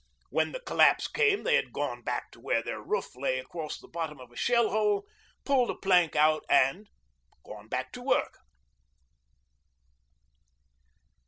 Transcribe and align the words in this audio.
When 0.31 0.51
the 0.51 0.59
collapse 0.59 1.07
came 1.07 1.43
they 1.43 1.53
had 1.55 1.71
gone 1.71 2.01
back 2.01 2.31
to 2.31 2.39
where 2.39 2.63
their 2.63 2.81
roof 2.81 3.15
lay 3.15 3.37
across 3.37 3.77
the 3.77 3.87
bottom 3.87 4.19
of 4.19 4.31
a 4.31 4.35
shell 4.35 4.71
hole, 4.71 5.05
pulled 5.45 5.69
a 5.69 5.75
plank 5.75 6.15
out, 6.15 6.43
and 6.49 6.89
gone 7.45 7.67
back 7.67 7.91
to 7.91 8.01
work. 8.01 8.39